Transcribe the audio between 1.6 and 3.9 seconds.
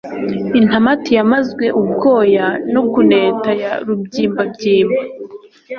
ubwoya no kuneta ya